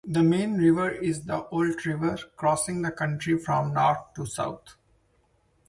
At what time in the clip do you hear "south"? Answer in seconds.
4.25-4.75